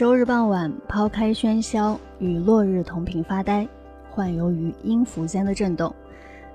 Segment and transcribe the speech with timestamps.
[0.00, 3.68] 周日傍晚，抛开喧嚣，与落日同频发呆，
[4.10, 5.94] 幻游于音符间的震动。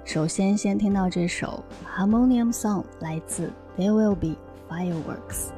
[0.03, 1.63] 首先，先听到这首
[1.95, 4.35] 《Harmonium Song》，来自 There Will Be
[4.67, 5.51] Fireworks。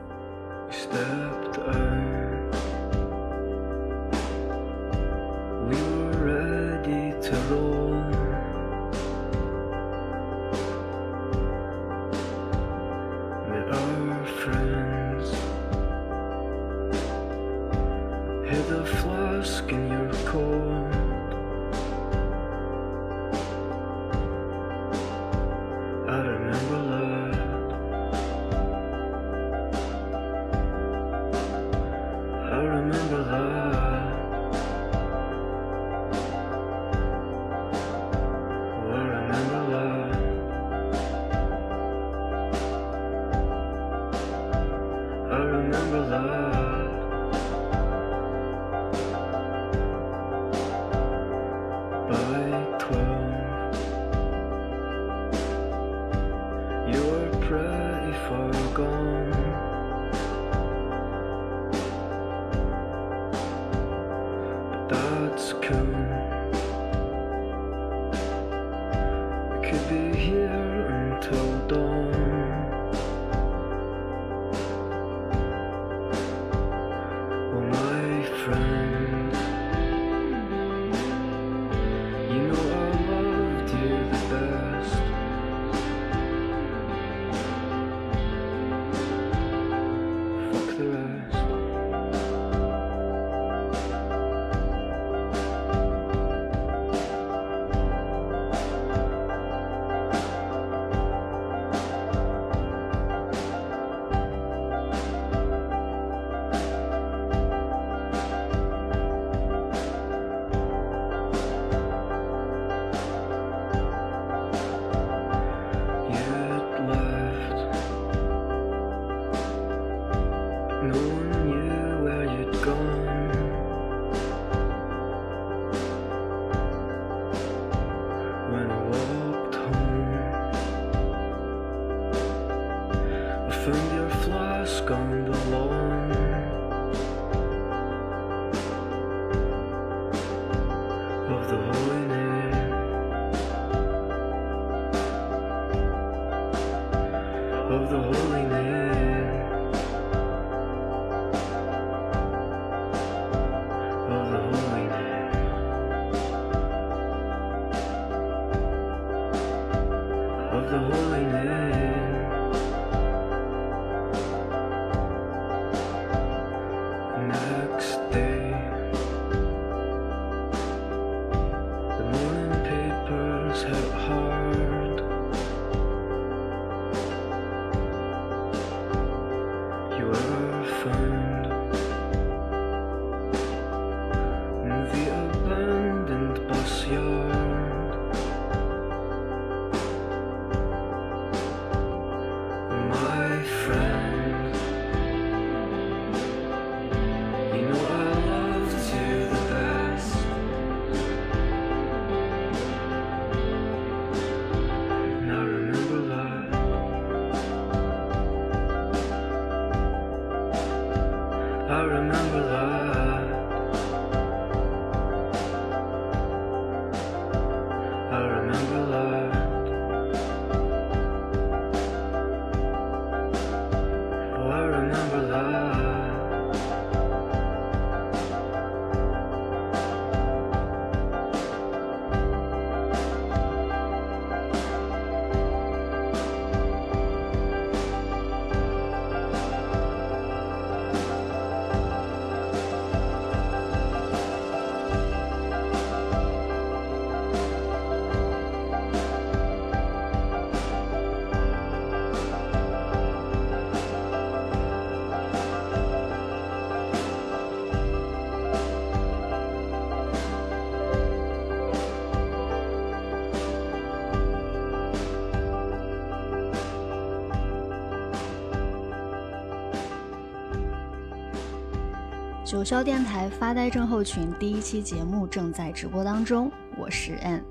[272.57, 277.43] 九霄电台发呆症候群第一期节目正在直播当中，我是 An。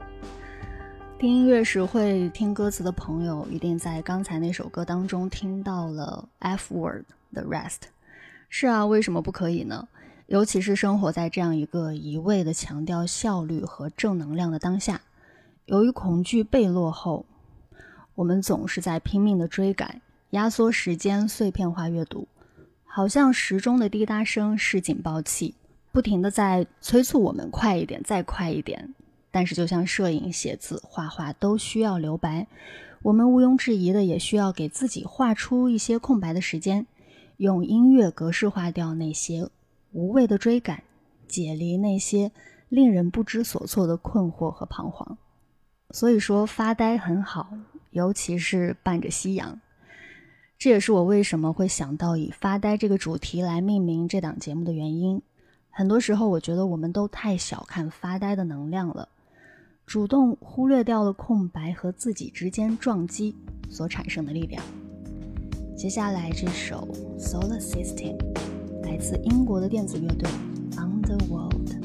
[1.17, 7.83] 听音乐时会听歌词的朋友，一定在刚才那首歌当中听到了 F word The rest。
[8.49, 9.87] 是啊，为什么不可以呢？
[10.27, 15.03] 尤其是生活在这样一个一味的强调效率和正能量的当下，
[15.67, 17.27] 由于恐惧被落后，
[18.17, 20.01] 我们总是在拼命的追赶，
[20.31, 22.27] 压缩时间，碎片化阅读，
[22.97, 25.55] 好像时钟的滴答声是警报器，
[25.93, 28.95] 不停的在催促我们快一点，再快一点。
[29.31, 32.47] 但是，就像摄影、写字、画画都需要留白，
[33.03, 36.87] 我们毋庸置疑的也需要给自己画出一些空白的时间，
[37.37, 39.47] 用音乐格式化掉那些。
[39.93, 40.83] 无谓的追赶，
[41.29, 42.33] 解离那些
[42.71, 45.19] 令人不知所措的困惑和彷徨。
[45.91, 47.51] 所以说，发呆很好，
[47.91, 49.61] 尤其是伴着夕阳。
[50.59, 55.21] 这也是我为什么会想到以发呆这个主题来命名这档节目的原因。
[55.71, 59.09] 很多时候，我觉得我们都太小看发呆的能量了，
[59.87, 63.35] 主动忽略掉了空白和自己之间撞击
[63.69, 64.63] 所产生的力量。
[65.77, 66.89] 接下来这首
[67.21, 68.17] 《Solar System》。
[68.87, 70.31] 来自英国的电子乐队
[70.77, 71.76] Underworld。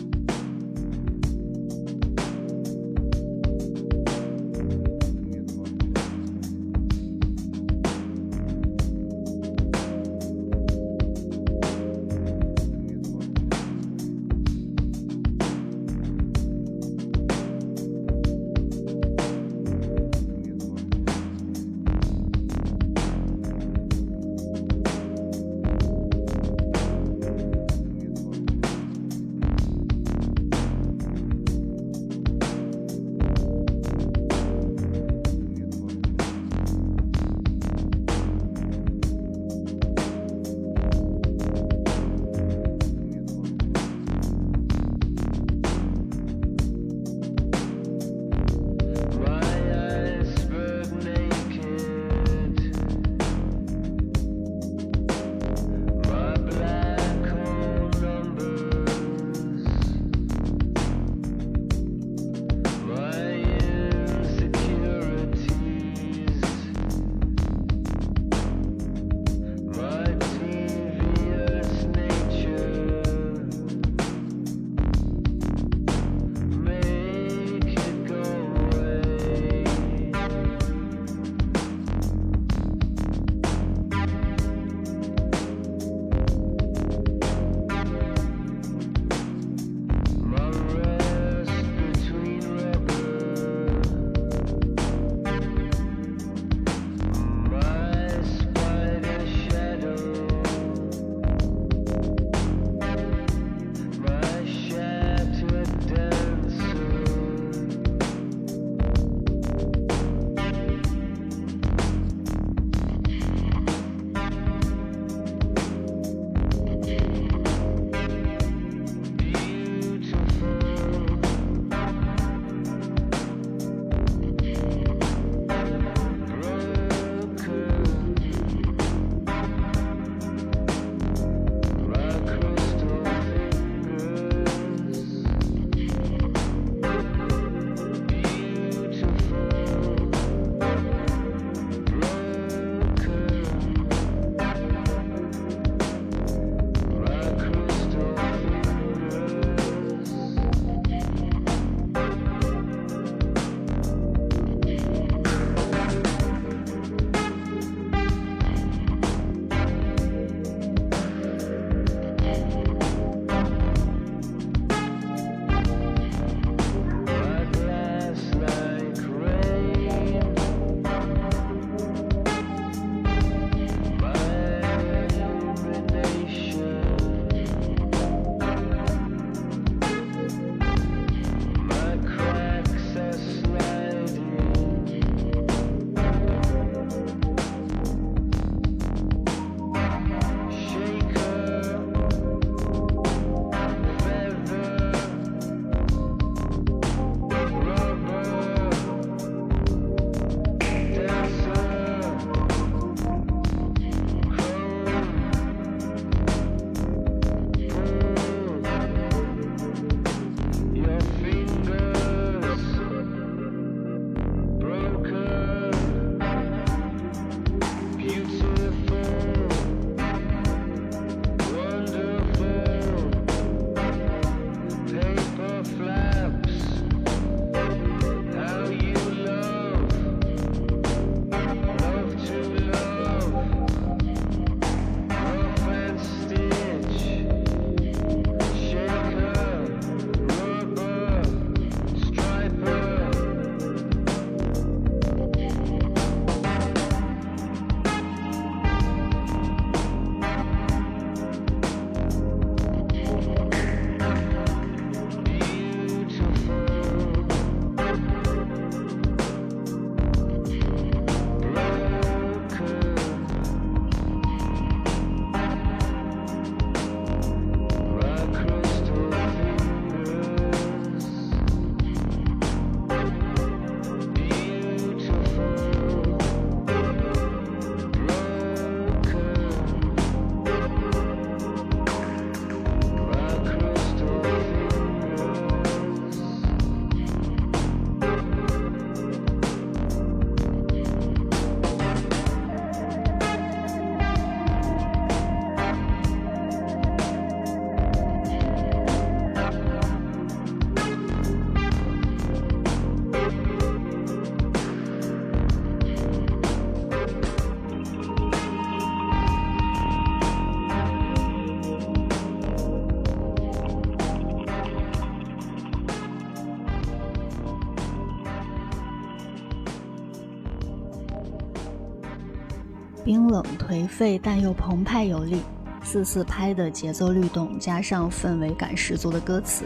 [323.57, 325.41] 颓废但又澎湃有力，
[325.83, 329.65] 四四拍的节奏律动，加上氛围感十足的歌词，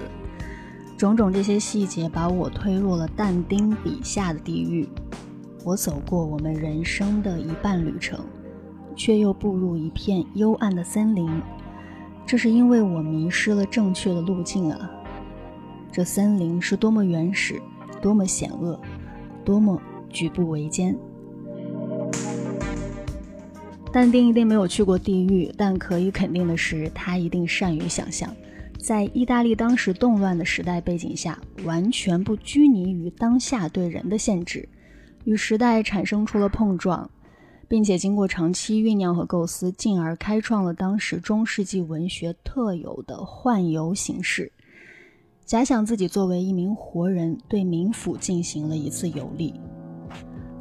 [0.98, 4.88] 种种这些细节把我推入了但丁笔下的地狱。
[5.63, 8.20] 我走过我们人生的一半旅程，
[8.96, 11.29] 却又步入一片幽暗的森林。
[12.25, 14.91] 这是因为我迷失了正确的路径啊！
[15.91, 17.62] 这森林是多么原始，
[18.01, 18.79] 多么险恶，
[19.44, 19.79] 多么
[20.10, 20.98] 举步维艰。
[23.96, 28.36] 但丁一定没有去过地狱，但可以肯定的是，他一定善于想象，
[28.78, 34.68] 在意大利当时动乱的时代背景下，完全不拘泥于当下对人的限制，
[35.24, 37.10] 与时代产生出了碰撞。
[37.70, 44.52] 并且经过长期酝酿和构思，进而开创了当时中世纪文学特有的幻游形式。
[45.46, 49.54] 假想自己作为一名活人，对冥府进行了一次游历。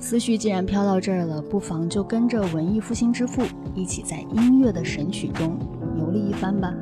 [0.05, 3.43] 思绪既然飘到这儿了，不妨就跟着文艺复兴之父
[3.75, 5.59] 一起在音乐的神曲中
[5.99, 6.75] 游历一番吧。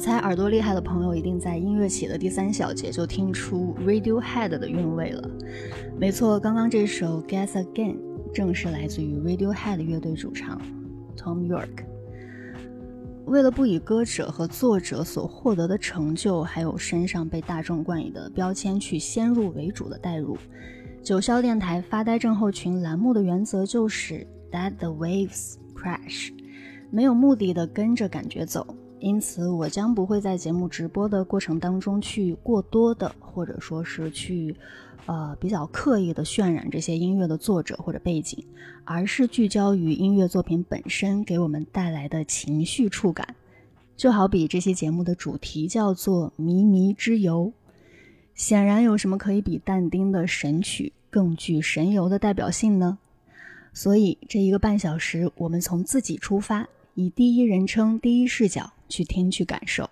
[0.00, 5.30] 猜耳朵厉害的朋友一定在音乐起的第三小节就听出 Radiohead 的韵味了。
[5.98, 7.98] 没错，刚刚这首 Guess Again
[8.32, 10.58] 正是来自于 Radiohead 乐队主唱
[11.18, 11.84] Tom York。
[13.26, 20.34] 为了不以歌者和作者所获得的成就，还有身上被大众冠以的标签去先入为主的代入，
[21.02, 26.30] 九霄电台发呆症候群栏目的原则就是 Let the waves crash，
[26.90, 28.66] 没有目的的跟着感觉走。
[29.00, 34.54] 因此，我将不会在节目直播的过程当中去过多的，或者说是去，
[35.06, 38.44] 呃，比较刻意的渲染这些音乐的作者或者背景，
[38.84, 43.34] 而是聚焦于音乐作品本身给我们带来的情绪触感，
[43.96, 47.46] 就好比这期节目的主题叫做《靡靡之游》，
[48.34, 52.98] 显然有什么可以比但丁的《神曲》更具神游的代表性呢？
[53.72, 59.88] 所以这一个半小时，我们从自己出发，以第一人称、第一视角去听、去感受。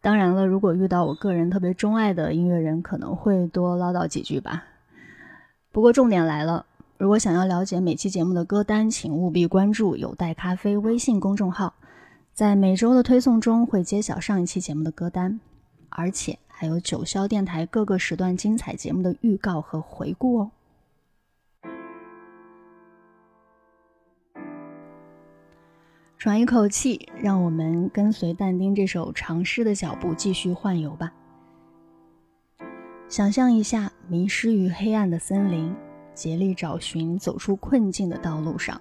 [0.00, 4.64] 当然了，如果遇到我个人特别钟爱的音乐人，可能会多唠叨几句吧。
[5.70, 6.64] 不过重点来了，
[6.96, 11.74] 如果想要了解每期节目的歌单，请务必关注有待咖啡微信公众号。
[12.32, 15.38] 在每周的推送中会揭晓上一期节目的歌单，
[15.90, 20.50] 而且还有九霄电台各个时段精彩节目的预告和回顾哦。
[26.20, 31.10] 喘一口气，让我们跟随但丁这首长诗的脚步继续幻游吧。
[33.08, 35.74] 想象一下，迷失于黑暗的森林，
[36.14, 38.78] 竭力找寻走出困境的道路上，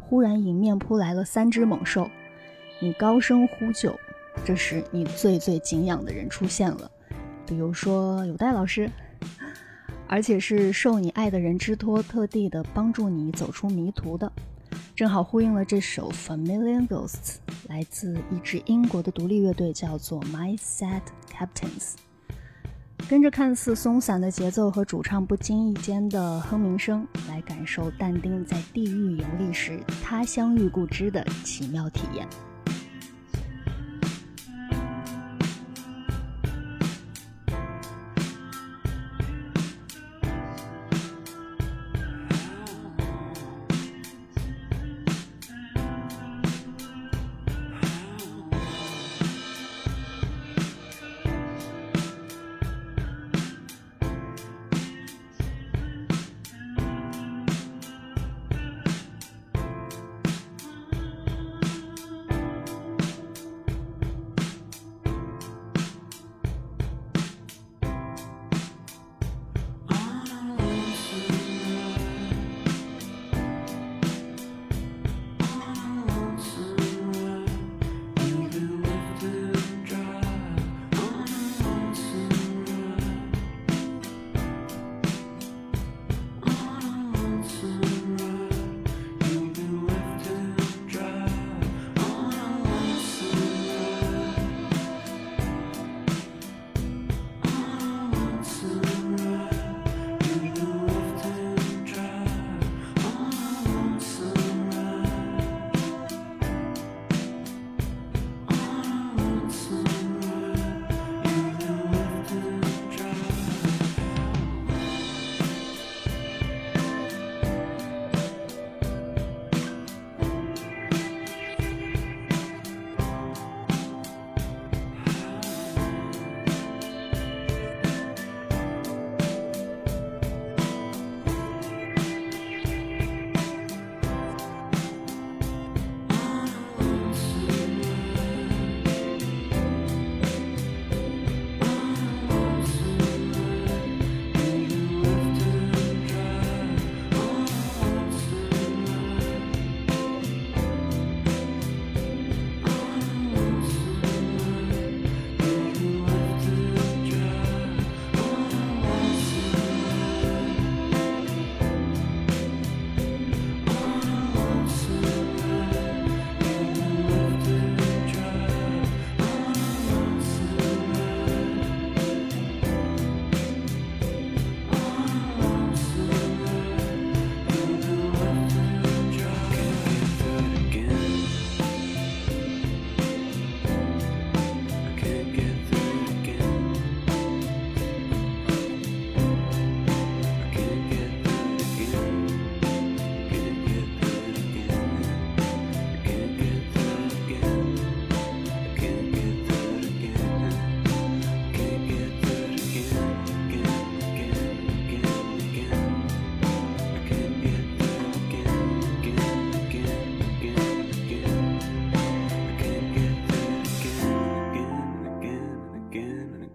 [0.00, 2.08] 忽然迎面扑来了三只猛兽。
[2.80, 3.94] 你高声呼救，
[4.42, 6.90] 这时你最最敬仰的人出现了，
[7.46, 8.90] 比如说有戴老师，
[10.06, 14.32] 而且是受你爱的人之托，特地的帮助你走出迷途的，
[14.98, 17.12] 正好呼应了这首《Familiar Ghosts》，
[17.68, 21.94] 来自一支英国的独立乐队，叫做 My Sad Captains。
[23.08, 32.26] 跟着看似松散的节奏和主唱不经意间的哼鸣声，来感受但丁在地狱游历时他乡遇故知的奇妙体验。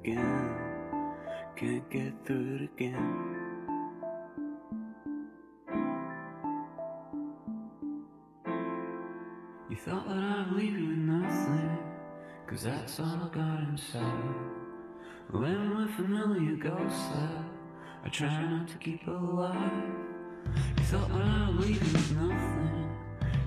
[0.03, 0.49] again.
[1.55, 3.35] Can't get through it again.
[9.69, 11.77] You thought that I'd leave you with nothing,
[12.47, 14.35] cause that's all I got inside.
[15.31, 17.45] Living with familiar ghosts that
[18.03, 19.55] I try not to keep alive.
[20.77, 22.89] You thought that I'd leave you with nothing,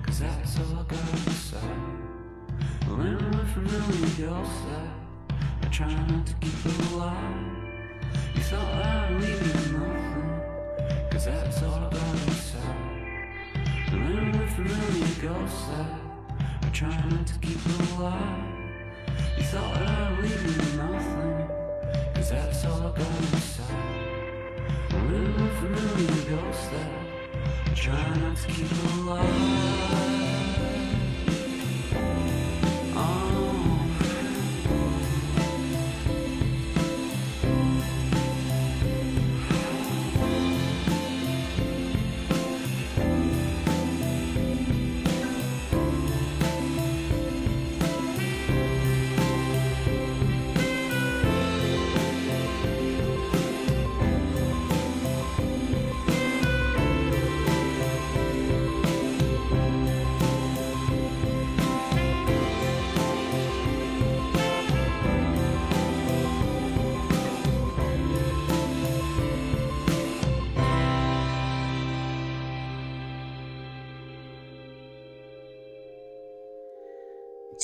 [0.03, 1.61] cause that's all I got inside.
[2.87, 5.06] Living with familiar ghosts that
[5.77, 7.45] try not to keep alive.
[8.33, 13.43] You thought I'd leave you nothing, cause that's all got inside.
[13.93, 15.99] Living with a million ghosts that
[16.63, 17.59] I try not to keep
[17.91, 18.43] alive.
[19.37, 21.47] You thought I'd leave you nothing,
[22.15, 23.69] cause that's all got inside.
[24.93, 26.91] Living with a million ghosts that
[27.67, 30.26] I try not to keep alive.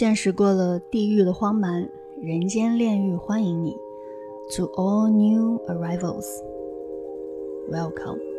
[0.03, 1.89] 见识过了地狱的荒蛮，
[2.21, 3.73] 人间炼狱欢迎你。
[4.57, 6.25] To all new arrivals,
[7.71, 8.32] welcome.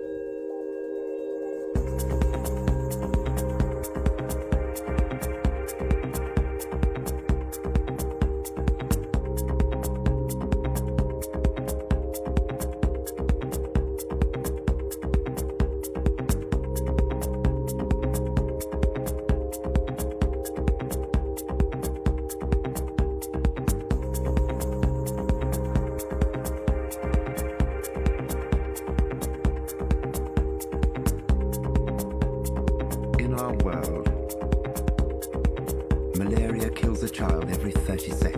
[37.66, 38.33] Every 30 seconds.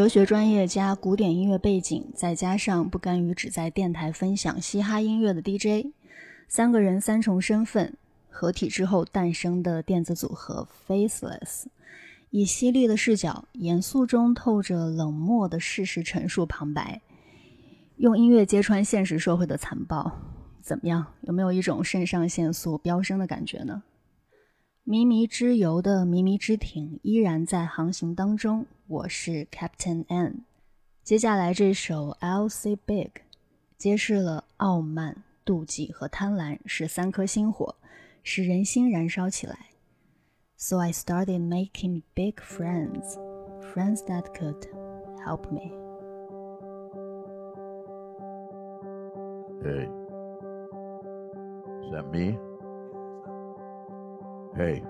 [0.00, 5.88] 哲学专业加古典音乐背景，再加上不甘于只在电台分享嘻哈音乐的 DJ，
[6.48, 7.98] 三个人三重身份
[8.30, 11.66] 合体之后诞生的电子组合 Faceless，
[12.30, 17.02] 以犀利的视角，严肃中透着冷漠的事实陈述旁白，
[17.96, 20.10] 用音乐揭穿现实社会的残暴。
[20.62, 21.08] 怎么样？
[21.20, 23.82] 有没有一种肾上腺素飙升的感觉呢？
[24.86, 28.64] 靡靡之游的靡靡之艇依然在航行当中。
[28.89, 30.43] 我是 Captain N。
[31.03, 33.11] 接下来这首 I'll Say Big，
[33.77, 37.75] 揭示了傲慢、妒忌和贪婪是三颗星火，
[38.23, 39.57] 使人心燃烧起来。
[40.57, 43.17] So I started making big friends,
[43.73, 44.67] friends that could
[45.25, 45.71] help me.
[49.61, 49.89] Hey.
[51.83, 52.37] Is that me?
[54.55, 54.81] Hey.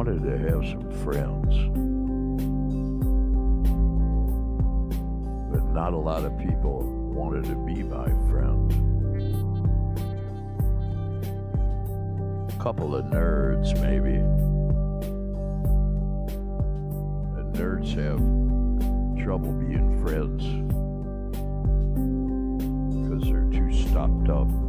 [0.00, 1.54] Wanted to have some friends.
[5.52, 8.72] But not a lot of people wanted to be my friend.
[12.50, 14.16] A couple of nerds, maybe.
[17.36, 18.22] And nerds have
[19.22, 20.42] trouble being friends
[23.02, 24.59] because they're too stopped up.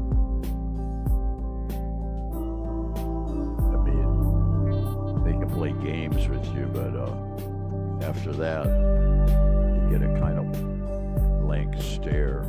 [8.34, 12.44] That, you get a kind of blank stare.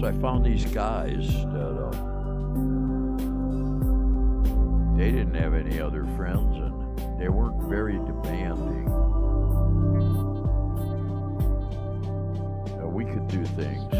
[0.00, 1.90] So I found these guys that.
[1.92, 2.08] Uh,
[4.98, 8.88] they didn't have any other friends and they weren't very demanding.
[12.82, 13.97] Uh, we could do things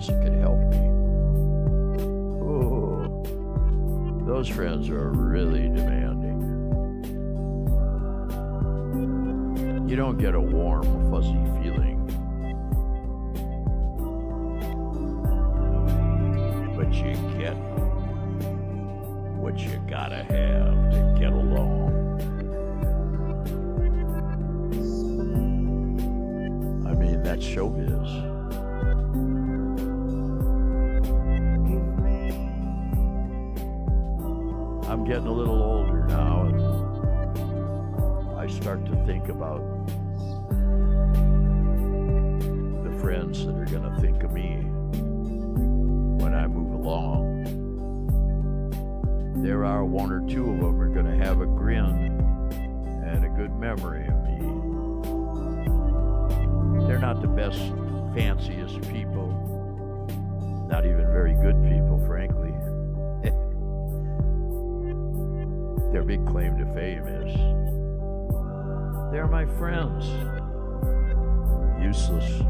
[0.00, 0.78] friends, could help me.
[2.42, 3.22] Oh,
[4.26, 6.40] those friends are really demanding.
[9.88, 11.32] You don't get a warm, fuzzy
[11.62, 11.98] feeling.
[16.76, 17.56] But you get
[19.36, 20.59] what you gotta have
[69.58, 70.06] friends.
[71.82, 72.42] Useless,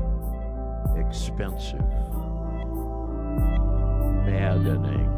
[0.96, 1.80] expensive,
[4.26, 5.08] maddening,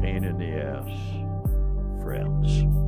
[0.00, 2.81] pain in the ass friends.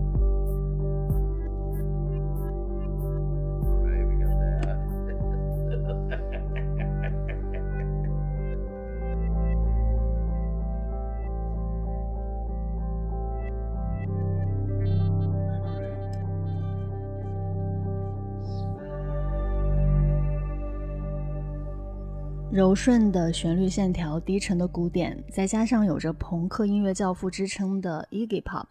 [22.54, 28.68] 柔顺的旋律线条，低沉的鼓点，再加上有着朋克音乐教父之称的 Iggy Pop，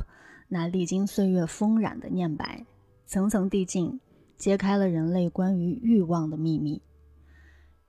[0.48, 2.65] 那历经岁月风染的念白，
[3.06, 4.00] 层层递进，
[4.38, 6.82] 揭开了人类关于欲望的秘密。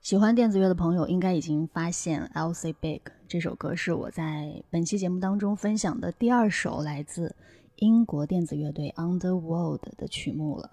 [0.01, 7.33] 喜欢电子乐的朋友应该已经发现，《Elsie Big》这首歌是我在本期节目当中分享的第二首来自
[7.77, 10.69] 英国电子乐队 Underworld 的曲目了。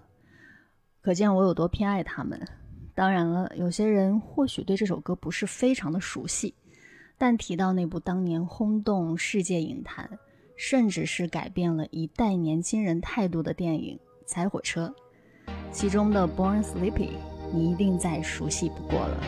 [1.01, 2.45] 可见我有多偏爱他们。
[2.95, 6.53] 当然了，有些人或许对这首歌不是非常的熟悉，
[7.17, 10.09] 但提到那部当年轰动世界影坛，
[10.55, 14.93] 甚至是改变了一代年轻人态度的电影《踩火车》，
[15.71, 17.09] 其中的《Born Sleepy》。
[17.55, 19.23] 你一定再熟悉不过了。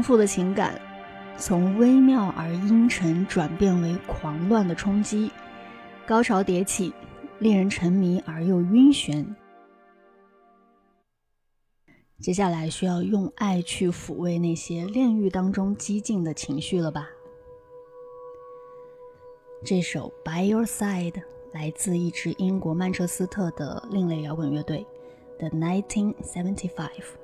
[0.00, 0.80] 丰富的情感
[1.36, 5.30] 从微妙而阴沉转变为狂乱的冲击
[6.06, 6.90] 高潮迭起
[7.38, 9.26] 令人沉迷而又晕眩。
[12.18, 17.06] 接下来需要用爱去抚慰那些炼狱当中激进的情绪了吧？
[19.66, 21.22] 这首 by your side
[21.52, 24.86] 来自一支英国曼彻斯特的另类摇滚乐队
[25.38, 27.19] the nineteen seventy five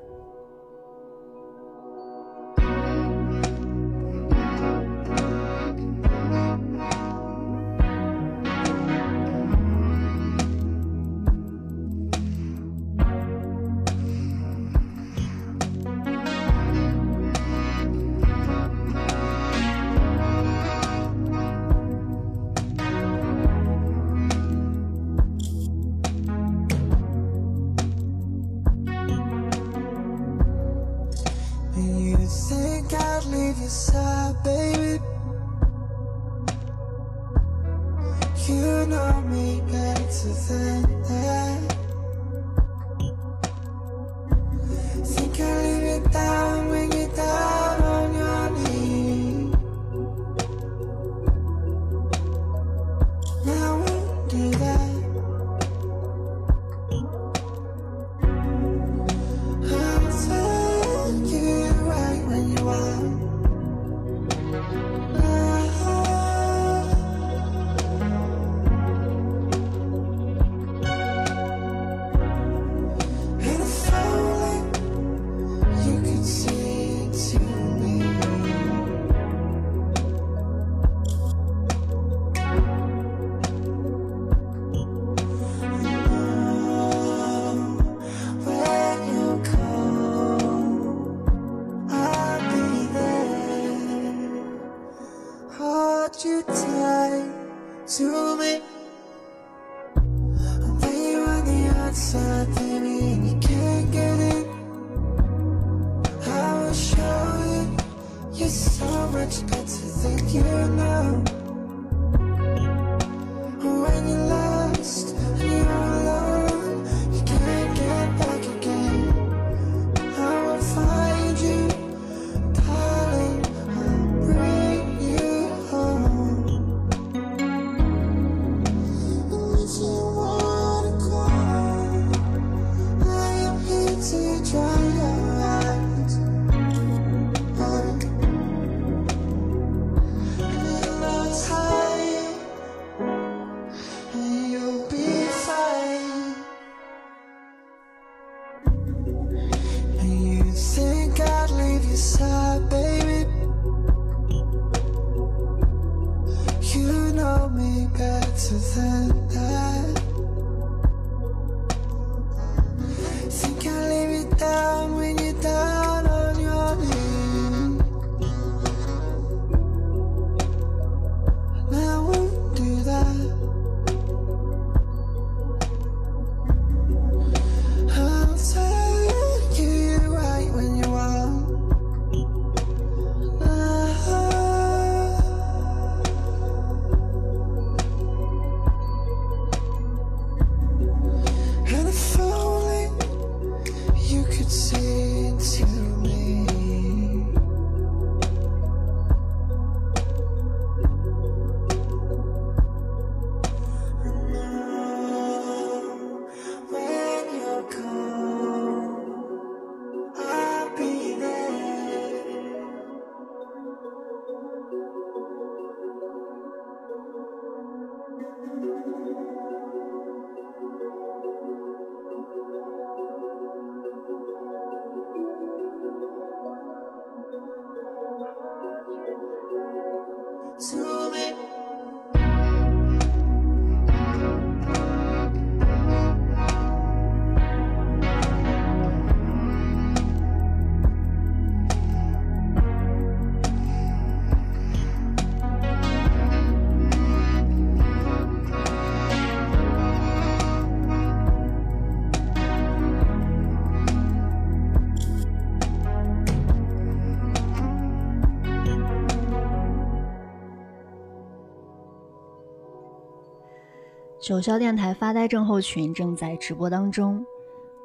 [264.26, 267.24] 九霄电台发呆症候群正在直播当中，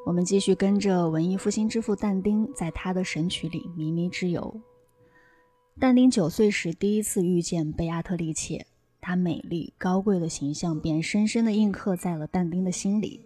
[0.08, 4.60] 我们继续跟着文艺复兴之父但丁在他的《神曲》里靡靡之游。
[5.80, 8.66] 但丁九岁时第一次遇见贝阿特丽切，
[9.00, 13.22] 她美丽高贵的形象便深深地印刻在了但丁的心里。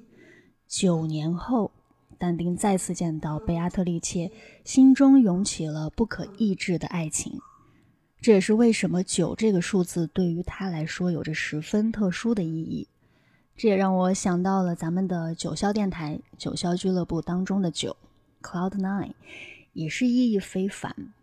[0.67, 1.71] 九年后，
[2.17, 4.29] 但丁再次见到贝阿特丽切，
[4.65, 7.39] 心中涌起了不可抑制的爱情。
[8.19, 12.85] 这也是为什么九这个数字对于他来说有着十分特殊的意义。
[13.57, 17.95] 这也让我想到了咱们的九霄电台、九霄俱乐部当中的九
[18.41, 19.13] （Cloud Nine），
[19.71, 21.13] 也是意义非凡。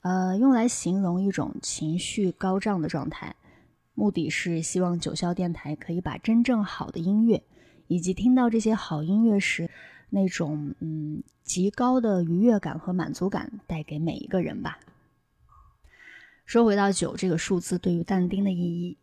[0.00, 3.36] 呃，用来形容一种情绪高涨的状态，
[3.92, 7.42] 目的是希望九霄电台可以把真正好的音乐，
[7.88, 9.68] 以及听到这些好音乐时
[10.08, 14.78] 那种嗯极高的愉悦感和满足感带给每一个人吧。
[16.46, 18.96] 说回到九这个数字对于但丁的意义，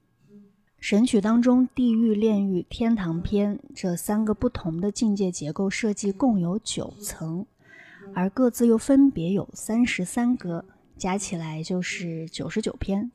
[0.84, 7.46] 神曲当中地狱、炼狱、天堂篇这三个不同的境界结构设计共有九层，
[8.14, 10.66] 而各自又分别有三十三歌，
[10.98, 13.10] 加起来就是九十九篇。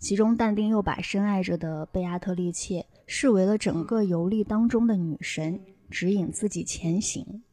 [0.00, 7.44] 其中，但丁又把深爱着的贝阿特丽切视为了整个游历当中的女神，指引自己前行。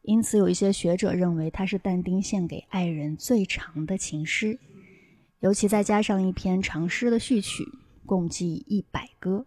[0.00, 4.58] 因此，有一些学者认为它是但丁献给爱人最长的情诗。
[5.40, 7.66] 尤其再加上一篇长诗的序曲，
[8.10, 9.46] 共计一百歌。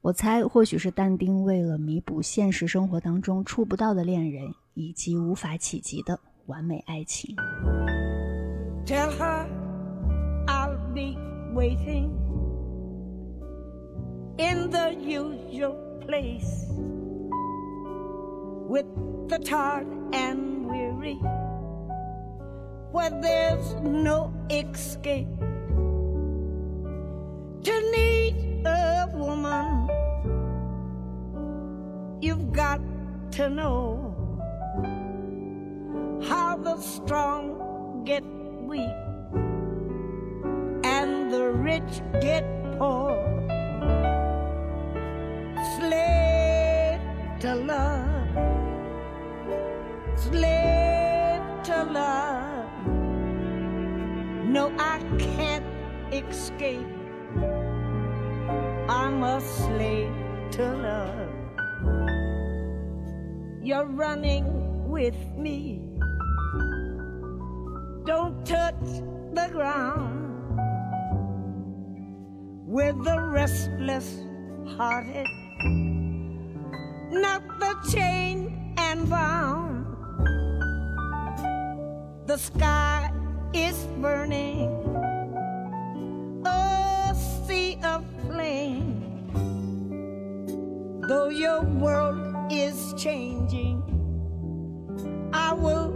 [0.00, 7.36] 我猜，或许是但丁为了弥补现实生活当中触不到的恋人以及无法企及的完美爱情。
[8.84, 9.46] Tell her
[10.48, 11.16] I'll be
[11.54, 12.10] waiting
[14.36, 16.66] in the usual place
[18.68, 18.86] with
[19.28, 21.20] the tired and weary
[22.90, 25.28] where there's no escape.
[27.64, 29.88] To need a woman,
[32.20, 32.78] you've got
[33.32, 34.14] to know
[36.28, 38.22] how the strong get
[38.60, 38.98] weak
[40.84, 42.44] and the rich get
[42.76, 43.16] poor.
[45.78, 47.00] Slave
[47.40, 48.28] to love,
[50.16, 52.86] slave to love.
[54.50, 55.64] No, I can't
[56.12, 57.03] escape.
[59.14, 60.12] I'm a slave
[60.50, 61.30] to love.
[63.62, 65.82] You're running with me
[68.04, 68.74] don't touch
[69.32, 70.58] the ground
[72.66, 74.18] with the restless
[74.76, 75.28] hearted,
[77.12, 79.86] not the chain and bound.
[82.26, 83.12] The sky
[83.54, 84.83] is burning,
[91.14, 93.78] Though your world is changing,
[95.32, 95.92] I will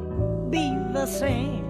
[0.49, 1.66] be the same.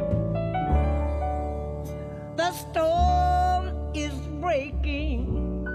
[2.37, 5.67] The storm is breaking,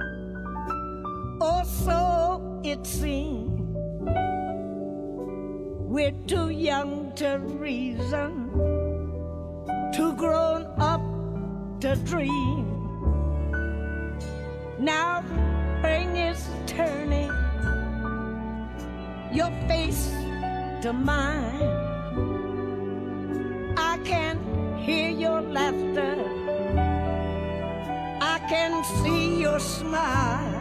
[1.42, 3.76] or so it seems.
[5.90, 8.52] We're too young to reason,
[9.92, 11.02] too grown up
[11.82, 12.70] to dream.
[14.78, 15.24] Now
[19.34, 20.12] your face
[20.84, 21.64] to mine.
[23.76, 24.38] I can
[24.78, 26.16] hear your laughter.
[28.22, 30.53] I can see your smile.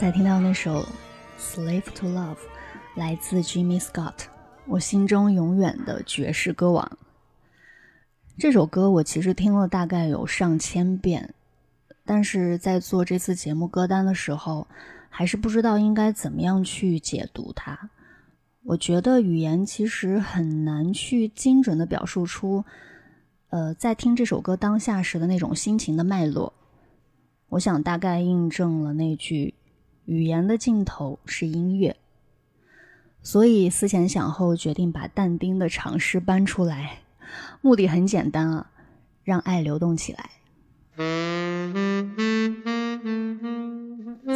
[0.00, 0.82] 才听到那首
[1.38, 2.34] 《Slave to Love》，
[2.94, 4.14] 来自 Jimmy Scott，
[4.66, 6.98] 我心中永远的爵士歌王。
[8.38, 11.34] 这首歌我其实听了大概有上千遍，
[12.06, 14.66] 但是在做这次节目歌单的时候，
[15.10, 17.90] 还是不知道应该怎么样去解读它。
[18.64, 22.64] 我觉得语言其实很难去精准的表述出，
[23.50, 26.54] 呃，在听这首歌当下时的那种心情的脉络。
[27.50, 29.52] 我想大概印证了那句
[30.10, 31.94] “语言的尽头是音乐”，
[33.22, 36.98] 所以思前想后决定把但丁的长诗搬出来，
[37.60, 38.72] 目的很简单啊，
[39.22, 40.30] 让爱流动起来。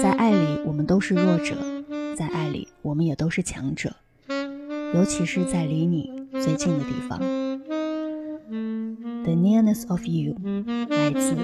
[0.01, 1.57] 在爱里，我们都是弱者；
[2.17, 3.97] 在爱里，我们也都是强者，
[4.95, 7.19] 尤其是在离你最近的地方。
[9.25, 10.37] The nearness of you，
[10.89, 11.35] 来自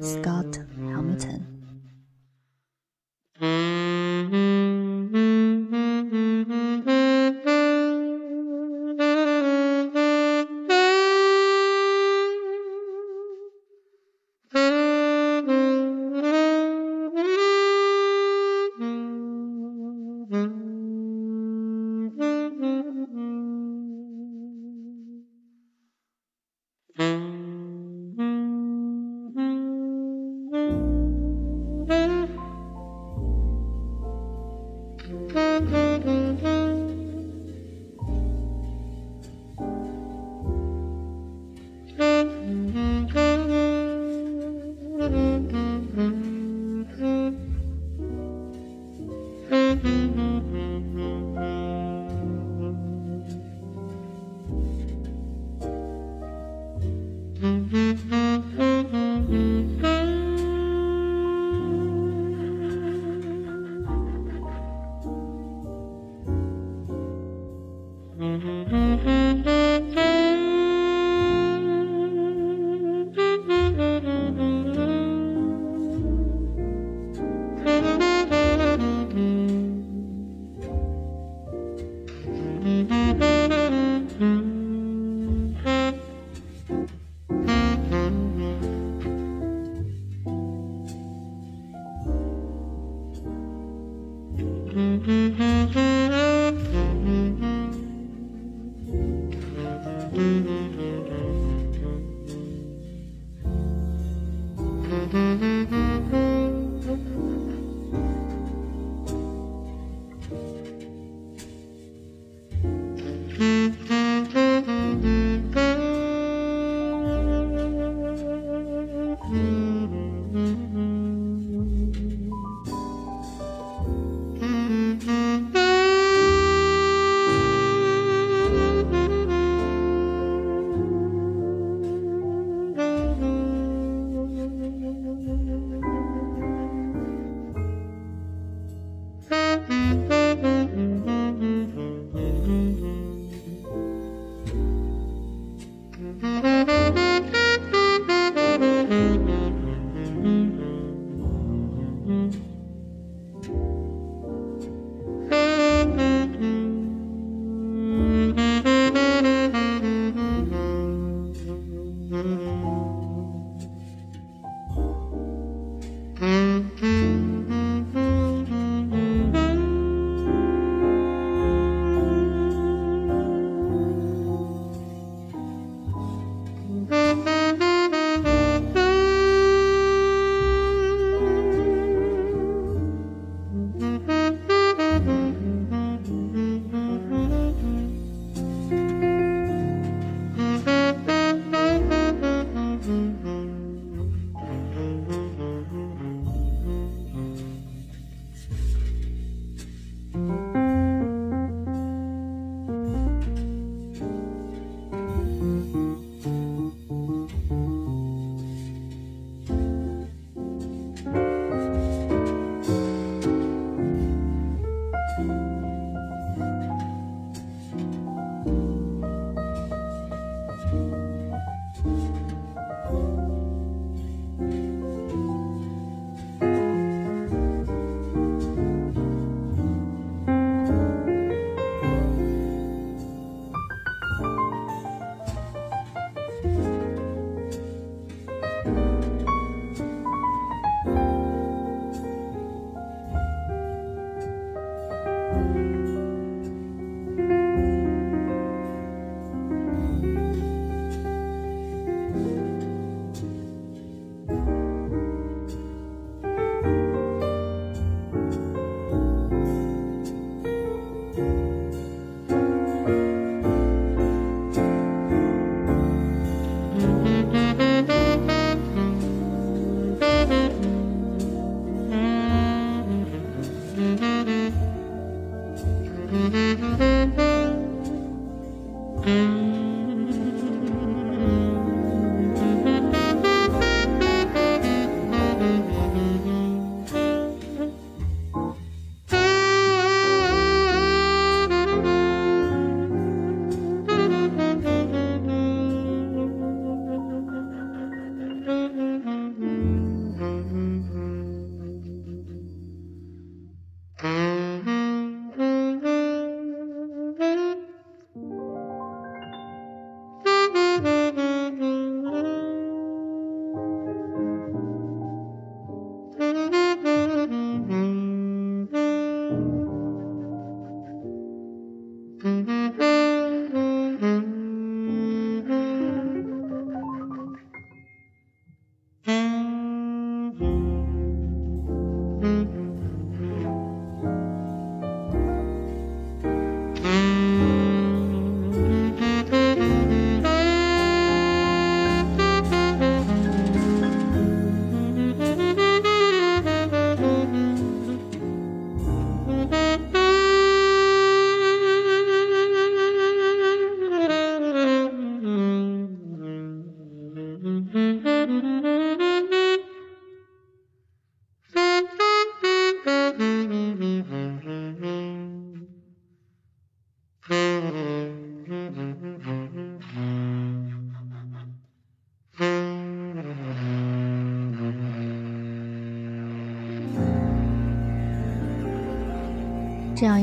[0.00, 1.40] Scott Hamilton。
[3.40, 5.29] Mm-hmm.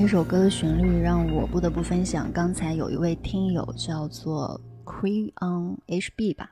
[0.08, 2.32] 这首歌的旋律让我不得不分享。
[2.32, 6.50] 刚才有一位听友叫做 Queen on HB 吧，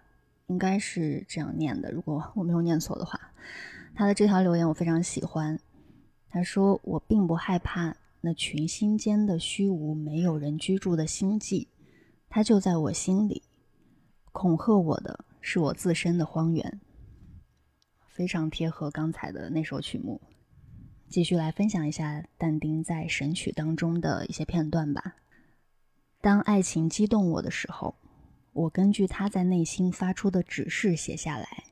[0.48, 3.18] 应该是这样念的，如果我没有念错的话。
[3.96, 5.58] 他的这条留言我非常喜欢。
[6.30, 11.70] 他说：“我并不害怕那群星间的虚无，没有人居住的星际，
[12.28, 13.42] 它就在我心里。
[14.34, 16.82] 恐吓我的是我自身的荒原。”
[18.06, 20.20] 非常贴合刚才的那首曲目。
[21.08, 25.16] 继续来分享一下但丁在《神曲》当中的一些片段吧。
[26.20, 27.96] 当爱情激动我的时候，
[28.52, 31.66] 我根据他在内心发出的指示写下来。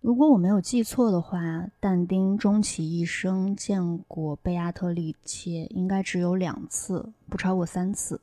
[0.00, 8.20] 如果我没有记错的话，但丁终其一生见过贝阿特丽切应该只有两次，不超过三次。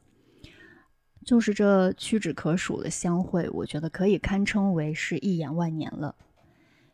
[1.26, 6.16] 就是这屈指可数的相会，我觉得可以堪称为是一眼万年了。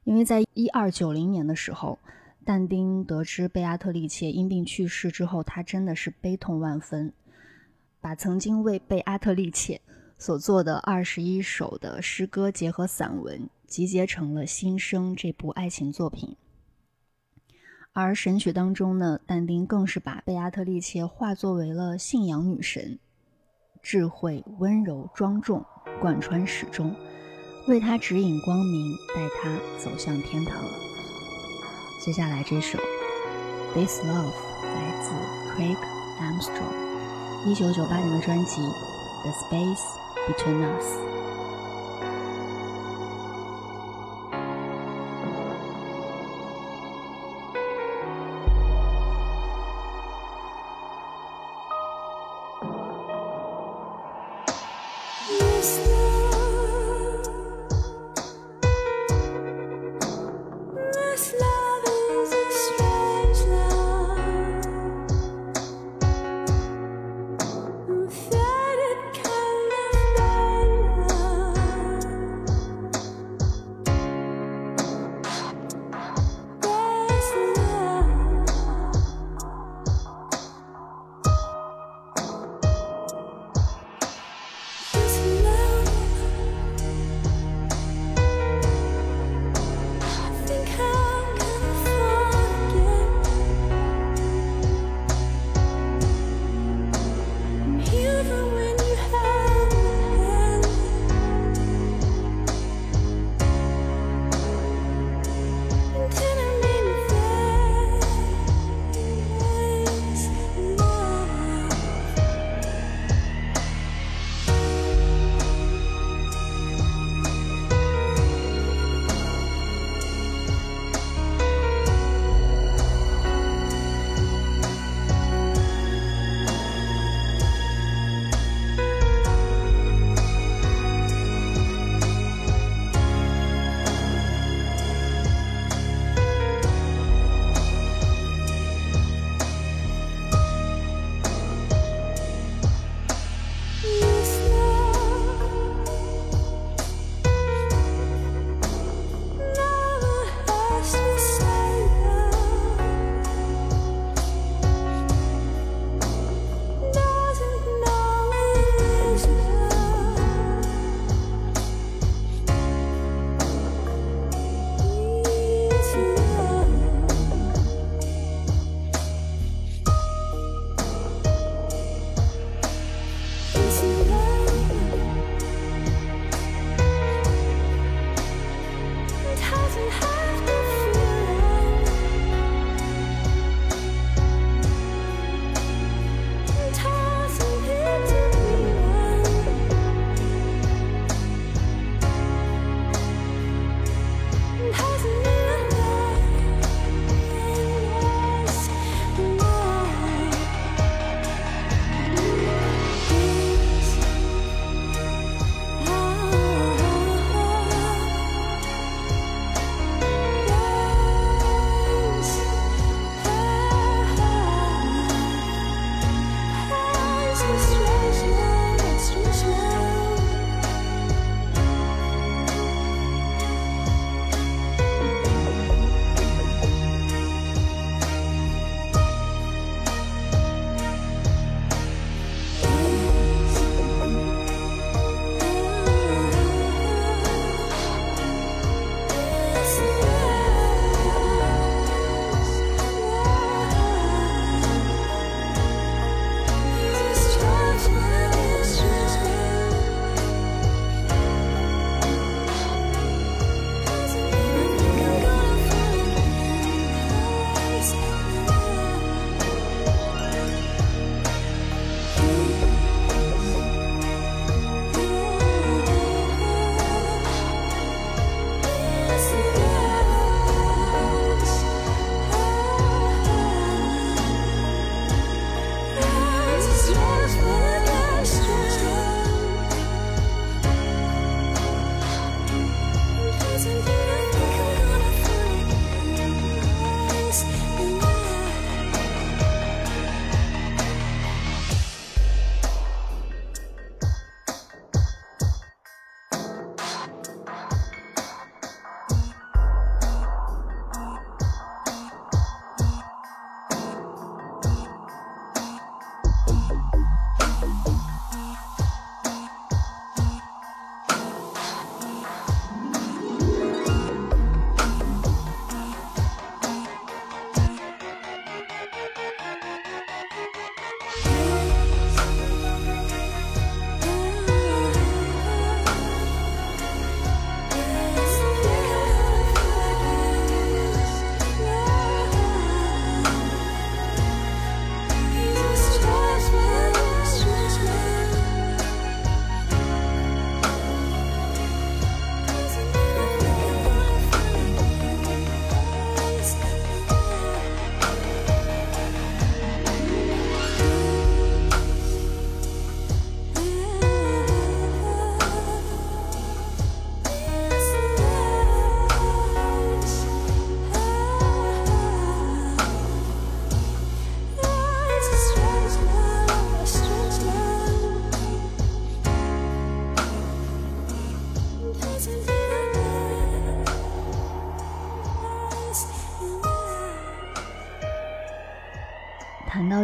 [0.05, 1.99] 因为在一二九零年的时候。
[2.47, 7.11] 但丁得知贝阿特丽切因病去世之后，他真的是悲痛万分，
[7.99, 9.81] 把曾经为贝阿特丽切
[10.17, 16.37] 所做的二十一首的诗歌结合散文，集结成了《新生》这部爱情作品。
[17.91, 22.97] 而《神曲》当中呢，但丁更是把贝阿特丽切化作为了信仰女神，
[23.81, 25.65] 智慧、温柔、庄重，
[25.99, 26.95] 贯穿始终，
[27.67, 30.63] 为她指引光明，带她走向天堂。
[32.07, 32.79] 接下来这首
[33.73, 34.31] 《This Love》
[34.63, 35.11] 来自
[35.51, 35.75] Craig
[36.21, 38.61] Armstrong，一九九八年的专辑
[39.23, 39.83] 《The Space
[40.25, 40.85] Between Us》。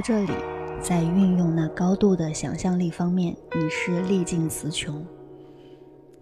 [0.05, 0.33] 这里，
[0.81, 5.01] 在运用那高度的想象力方面，你是历尽词穷。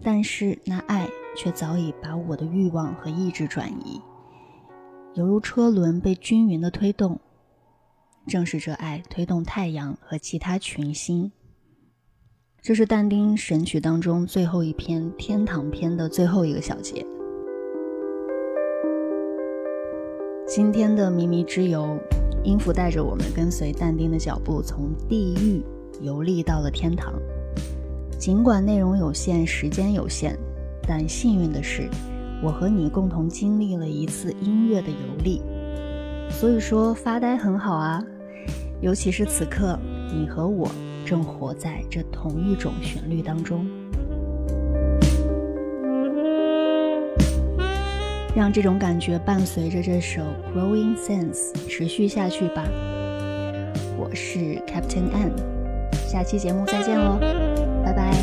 [0.00, 4.00] 但是那爱却早已把我的欲望和意志转移，
[5.14, 7.18] 犹如车轮被均匀的推动。
[8.28, 11.32] 正是这爱推动太阳和其他群星。
[12.60, 17.04] 这是但丁《神曲》当中最后一篇《天堂篇》的最后一个小节。
[20.46, 21.98] 今天的靡靡之游，
[22.44, 25.62] 音符带着我们跟随但丁的脚步，从地狱
[26.00, 27.14] 游历到了天堂。
[28.18, 30.36] 尽管内容有限，时间有限，
[30.86, 31.88] 但幸运的是，
[32.42, 35.42] 我和你共同经历了一次音乐的游历。
[36.30, 38.02] 所以说，发呆很好啊，
[38.80, 39.78] 尤其是此刻，
[40.12, 40.70] 你和我
[41.04, 43.66] 正活在这同一种旋律当中。
[48.34, 50.22] 让这种感觉伴随着这首
[50.56, 52.64] 《Growing Sense》持续下去吧。
[53.98, 55.32] 我是 Captain N，
[56.08, 57.18] 下期节目再见喽，
[57.84, 58.21] 拜拜。